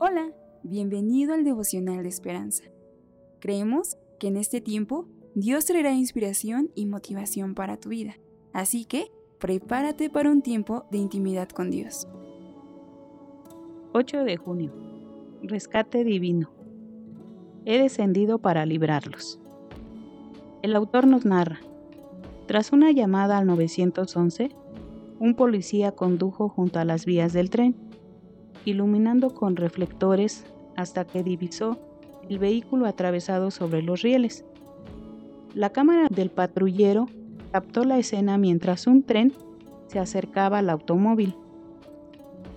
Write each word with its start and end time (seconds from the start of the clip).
Hola, 0.00 0.30
bienvenido 0.62 1.34
al 1.34 1.42
devocional 1.42 2.04
de 2.04 2.08
esperanza. 2.08 2.62
Creemos 3.40 3.96
que 4.20 4.28
en 4.28 4.36
este 4.36 4.60
tiempo 4.60 5.08
Dios 5.34 5.64
traerá 5.64 5.92
inspiración 5.92 6.70
y 6.76 6.86
motivación 6.86 7.56
para 7.56 7.78
tu 7.78 7.88
vida, 7.88 8.14
así 8.52 8.84
que 8.84 9.10
prepárate 9.40 10.08
para 10.08 10.30
un 10.30 10.40
tiempo 10.40 10.84
de 10.92 10.98
intimidad 10.98 11.48
con 11.48 11.72
Dios. 11.72 12.06
8 13.92 14.22
de 14.22 14.36
junio. 14.36 14.72
Rescate 15.42 16.04
divino. 16.04 16.48
He 17.64 17.82
descendido 17.82 18.38
para 18.38 18.66
librarlos. 18.66 19.40
El 20.62 20.76
autor 20.76 21.08
nos 21.08 21.24
narra, 21.24 21.58
tras 22.46 22.70
una 22.70 22.92
llamada 22.92 23.36
al 23.36 23.48
911, 23.48 24.50
un 25.18 25.34
policía 25.34 25.90
condujo 25.90 26.48
junto 26.48 26.78
a 26.78 26.84
las 26.84 27.04
vías 27.04 27.32
del 27.32 27.50
tren 27.50 27.88
iluminando 28.68 29.30
con 29.34 29.56
reflectores 29.56 30.44
hasta 30.76 31.04
que 31.04 31.22
divisó 31.22 31.78
el 32.28 32.38
vehículo 32.38 32.86
atravesado 32.86 33.50
sobre 33.50 33.82
los 33.82 34.02
rieles. 34.02 34.44
La 35.54 35.70
cámara 35.70 36.08
del 36.10 36.30
patrullero 36.30 37.06
captó 37.50 37.84
la 37.84 37.98
escena 37.98 38.36
mientras 38.36 38.86
un 38.86 39.02
tren 39.02 39.32
se 39.86 39.98
acercaba 39.98 40.58
al 40.58 40.68
automóvil. 40.68 41.34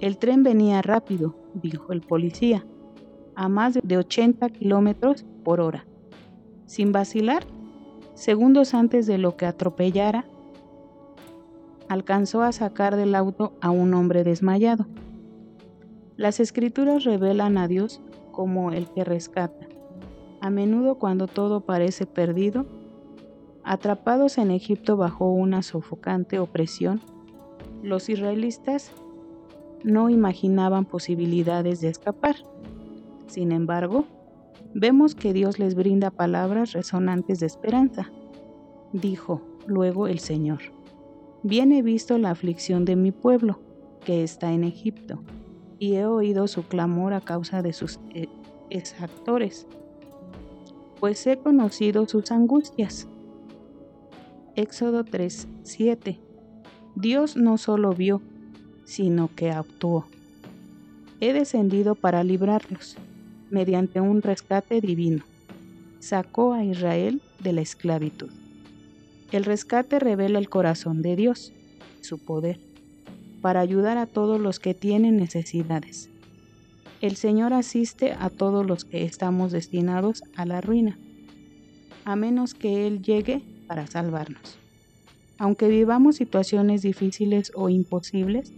El 0.00 0.18
tren 0.18 0.42
venía 0.42 0.82
rápido, 0.82 1.34
dijo 1.54 1.92
el 1.92 2.02
policía, 2.02 2.66
a 3.34 3.48
más 3.48 3.78
de 3.82 3.96
80 3.96 4.50
kilómetros 4.50 5.24
por 5.42 5.60
hora. 5.60 5.86
Sin 6.66 6.92
vacilar, 6.92 7.44
segundos 8.14 8.74
antes 8.74 9.06
de 9.06 9.16
lo 9.16 9.36
que 9.36 9.46
atropellara, 9.46 10.26
alcanzó 11.88 12.42
a 12.42 12.52
sacar 12.52 12.96
del 12.96 13.14
auto 13.14 13.54
a 13.60 13.70
un 13.70 13.94
hombre 13.94 14.24
desmayado. 14.24 14.86
Las 16.16 16.38
escrituras 16.38 17.02
revelan 17.02 17.58
a 17.58 17.66
Dios 17.66 18.00
como 18.30 18.70
el 18.70 18.86
que 18.86 19.02
rescata. 19.02 19.66
A 20.40 20.48
menudo 20.48 20.96
cuando 20.96 21.26
todo 21.26 21.62
parece 21.62 22.06
perdido, 22.06 22.66
atrapados 23.64 24.38
en 24.38 24.52
Egipto 24.52 24.96
bajo 24.96 25.28
una 25.28 25.62
sofocante 25.62 26.38
opresión, 26.38 27.00
los 27.82 28.08
israelitas 28.08 28.92
no 29.82 30.08
imaginaban 30.08 30.84
posibilidades 30.84 31.80
de 31.80 31.88
escapar. 31.88 32.36
Sin 33.26 33.50
embargo, 33.50 34.04
vemos 34.72 35.16
que 35.16 35.32
Dios 35.32 35.58
les 35.58 35.74
brinda 35.74 36.12
palabras 36.12 36.74
resonantes 36.74 37.40
de 37.40 37.46
esperanza. 37.46 38.12
Dijo 38.92 39.42
luego 39.66 40.06
el 40.06 40.20
Señor, 40.20 40.60
bien 41.42 41.72
he 41.72 41.82
visto 41.82 42.18
la 42.18 42.30
aflicción 42.30 42.84
de 42.84 42.94
mi 42.94 43.10
pueblo, 43.10 43.58
que 44.04 44.22
está 44.22 44.52
en 44.52 44.62
Egipto 44.62 45.18
y 45.78 45.94
he 45.94 46.06
oído 46.06 46.46
su 46.48 46.62
clamor 46.64 47.14
a 47.14 47.20
causa 47.20 47.62
de 47.62 47.72
sus 47.72 47.98
eh, 48.14 48.28
exactores, 48.70 49.66
pues 51.00 51.26
he 51.26 51.36
conocido 51.36 52.06
sus 52.08 52.30
angustias. 52.30 53.08
Éxodo 54.56 55.04
3:7 55.04 56.18
Dios 56.94 57.36
no 57.36 57.58
solo 57.58 57.92
vio, 57.92 58.22
sino 58.84 59.28
que 59.34 59.50
actuó. 59.50 60.06
He 61.20 61.32
descendido 61.32 61.94
para 61.94 62.22
librarlos, 62.22 62.96
mediante 63.50 64.00
un 64.00 64.22
rescate 64.22 64.80
divino. 64.80 65.24
Sacó 65.98 66.52
a 66.52 66.64
Israel 66.64 67.20
de 67.42 67.52
la 67.52 67.62
esclavitud. 67.62 68.30
El 69.32 69.44
rescate 69.44 69.98
revela 69.98 70.38
el 70.38 70.48
corazón 70.48 71.02
de 71.02 71.16
Dios, 71.16 71.52
su 72.00 72.18
poder 72.18 72.60
para 73.44 73.60
ayudar 73.60 73.98
a 73.98 74.06
todos 74.06 74.40
los 74.40 74.58
que 74.58 74.72
tienen 74.72 75.18
necesidades. 75.18 76.08
El 77.02 77.16
Señor 77.16 77.52
asiste 77.52 78.14
a 78.18 78.30
todos 78.30 78.64
los 78.64 78.86
que 78.86 79.04
estamos 79.04 79.52
destinados 79.52 80.24
a 80.34 80.46
la 80.46 80.62
ruina, 80.62 80.98
a 82.06 82.16
menos 82.16 82.54
que 82.54 82.86
Él 82.86 83.02
llegue 83.02 83.42
para 83.66 83.86
salvarnos. 83.86 84.56
Aunque 85.36 85.68
vivamos 85.68 86.16
situaciones 86.16 86.80
difíciles 86.80 87.52
o 87.54 87.68
imposibles, 87.68 88.54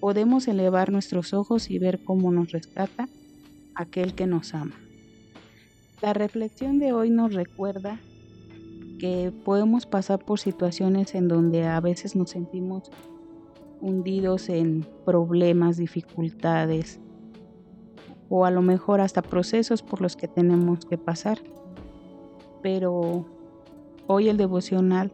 podemos 0.00 0.48
elevar 0.48 0.90
nuestros 0.90 1.34
ojos 1.34 1.68
y 1.68 1.78
ver 1.78 2.02
cómo 2.02 2.32
nos 2.32 2.50
rescata 2.50 3.10
aquel 3.74 4.14
que 4.14 4.26
nos 4.26 4.54
ama. 4.54 4.76
La 6.00 6.14
reflexión 6.14 6.78
de 6.78 6.94
hoy 6.94 7.10
nos 7.10 7.34
recuerda 7.34 8.00
que 8.98 9.34
podemos 9.44 9.84
pasar 9.84 10.24
por 10.24 10.40
situaciones 10.40 11.14
en 11.14 11.28
donde 11.28 11.66
a 11.66 11.78
veces 11.80 12.16
nos 12.16 12.30
sentimos 12.30 12.90
hundidos 13.80 14.48
en 14.48 14.86
problemas, 15.04 15.76
dificultades 15.76 17.00
o 18.28 18.44
a 18.44 18.50
lo 18.50 18.62
mejor 18.62 19.00
hasta 19.00 19.22
procesos 19.22 19.82
por 19.82 20.00
los 20.00 20.16
que 20.16 20.28
tenemos 20.28 20.84
que 20.84 20.98
pasar. 20.98 21.38
Pero 22.62 23.26
hoy 24.06 24.28
el 24.28 24.36
devocional 24.36 25.12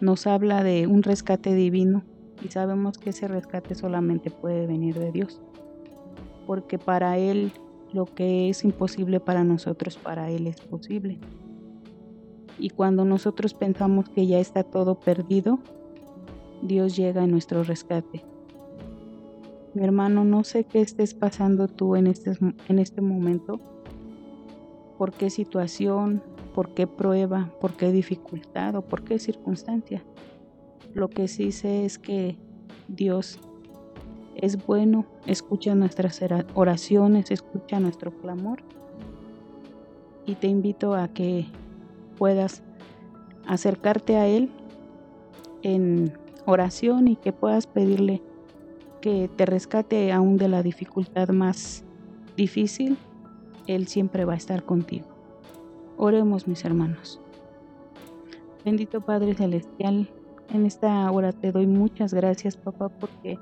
nos 0.00 0.26
habla 0.26 0.62
de 0.62 0.86
un 0.86 1.02
rescate 1.02 1.54
divino 1.54 2.04
y 2.42 2.48
sabemos 2.48 2.98
que 2.98 3.10
ese 3.10 3.28
rescate 3.28 3.74
solamente 3.74 4.30
puede 4.30 4.66
venir 4.66 4.98
de 4.98 5.12
Dios. 5.12 5.40
Porque 6.46 6.78
para 6.78 7.18
Él 7.18 7.52
lo 7.92 8.06
que 8.06 8.48
es 8.48 8.64
imposible 8.64 9.20
para 9.20 9.44
nosotros, 9.44 9.96
para 9.96 10.30
Él 10.30 10.46
es 10.46 10.60
posible. 10.60 11.18
Y 12.58 12.70
cuando 12.70 13.04
nosotros 13.04 13.54
pensamos 13.54 14.08
que 14.08 14.26
ya 14.26 14.38
está 14.38 14.62
todo 14.62 15.00
perdido, 15.00 15.58
Dios 16.64 16.96
llega 16.96 17.22
a 17.22 17.26
nuestro 17.26 17.62
rescate. 17.62 18.24
Mi 19.74 19.84
hermano, 19.84 20.24
no 20.24 20.44
sé 20.44 20.64
qué 20.64 20.80
estés 20.80 21.12
pasando 21.12 21.68
tú 21.68 21.94
en 21.94 22.06
este, 22.06 22.32
en 22.68 22.78
este 22.78 23.02
momento, 23.02 23.60
por 24.96 25.12
qué 25.12 25.28
situación, 25.28 26.22
por 26.54 26.70
qué 26.70 26.86
prueba, 26.86 27.50
por 27.60 27.74
qué 27.74 27.92
dificultad 27.92 28.76
o 28.76 28.82
por 28.82 29.04
qué 29.04 29.18
circunstancia. 29.18 30.02
Lo 30.94 31.10
que 31.10 31.28
sí 31.28 31.52
sé 31.52 31.84
es 31.84 31.98
que 31.98 32.38
Dios 32.88 33.38
es 34.34 34.64
bueno, 34.64 35.04
escucha 35.26 35.74
nuestras 35.74 36.20
oraciones, 36.54 37.30
escucha 37.30 37.78
nuestro 37.78 38.10
clamor. 38.10 38.62
Y 40.24 40.36
te 40.36 40.46
invito 40.46 40.94
a 40.94 41.08
que 41.08 41.46
puedas 42.16 42.62
acercarte 43.46 44.16
a 44.16 44.26
Él 44.26 44.48
en 45.62 46.23
oración 46.46 47.08
y 47.08 47.16
que 47.16 47.32
puedas 47.32 47.66
pedirle 47.66 48.22
que 49.00 49.28
te 49.36 49.46
rescate 49.46 50.12
aún 50.12 50.36
de 50.36 50.48
la 50.48 50.62
dificultad 50.62 51.28
más 51.28 51.84
difícil, 52.36 52.96
Él 53.66 53.86
siempre 53.86 54.24
va 54.24 54.32
a 54.34 54.36
estar 54.36 54.64
contigo. 54.64 55.06
Oremos 55.96 56.48
mis 56.48 56.64
hermanos. 56.64 57.20
Bendito 58.64 59.00
Padre 59.02 59.34
Celestial, 59.34 60.08
en 60.52 60.66
esta 60.66 61.10
hora 61.10 61.32
te 61.32 61.52
doy 61.52 61.66
muchas 61.66 62.14
gracias 62.14 62.56
papá 62.56 62.88
porque 62.88 63.38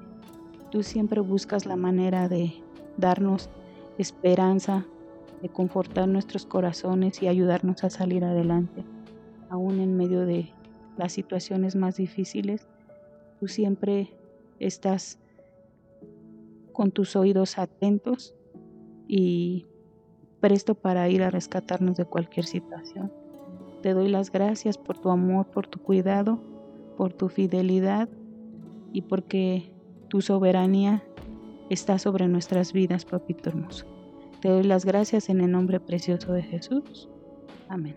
tú 0.71 0.83
siempre 0.83 1.21
buscas 1.21 1.65
la 1.65 1.77
manera 1.77 2.29
de 2.29 2.53
darnos 2.97 3.49
esperanza, 3.99 4.85
de 5.43 5.49
confortar 5.49 6.09
nuestros 6.09 6.45
corazones 6.45 7.23
y 7.23 7.29
ayudarnos 7.29 7.85
a 7.85 7.91
salir 7.91 8.25
adelante, 8.25 8.85
aún 9.49 9.81
en 9.81 9.97
medio 9.97 10.27
de 10.27 10.51
las 10.97 11.13
situaciones 11.13 11.77
más 11.77 11.97
difíciles 11.97 12.67
tú 13.43 13.49
siempre 13.49 14.15
estás 14.61 15.19
con 16.73 16.93
tus 16.93 17.17
oídos 17.17 17.59
atentos 17.59 18.37
y 19.09 19.67
presto 20.39 20.77
para 20.77 21.09
ir 21.09 21.25
a 21.25 21.31
rescatarnos 21.31 21.97
de 21.97 22.05
cualquier 22.05 22.47
situación. 22.47 23.13
Te 23.83 23.95
doy 23.95 24.09
las 24.09 24.31
gracias 24.31 24.79
por 24.79 25.01
tu 25.01 25.11
amor, 25.11 25.47
por 25.47 25.67
tu 25.67 25.81
cuidado, 25.81 26.39
por 26.97 27.15
tu 27.15 27.29
fidelidad 27.29 28.09
y 28.93 29.03
porque 29.03 29.73
tu 30.07 30.21
soberanía 30.21 31.03
está 31.69 31.99
sobre 31.99 32.29
nuestras 32.29 32.73
vidas, 32.73 33.05
papito 33.05 33.49
hermoso. 33.49 33.87
Te 34.41 34.51
doy 34.51 34.63
las 34.63 34.85
gracias 34.85 35.29
en 35.29 35.41
el 35.41 35.51
nombre 35.51 35.81
precioso 35.81 36.33
de 36.33 36.45
Jesús. 36.45 37.09
Amén. 37.69 37.97